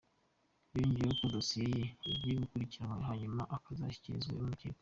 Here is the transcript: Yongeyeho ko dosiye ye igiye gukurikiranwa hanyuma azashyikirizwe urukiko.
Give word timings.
Yongeyeho 0.75 1.13
ko 1.19 1.25
dosiye 1.35 1.67
ye 1.77 1.83
igiye 2.13 2.35
gukurikiranwa 2.43 3.07
hanyuma 3.09 3.41
azashyikirizwe 3.71 4.35
urukiko. 4.39 4.79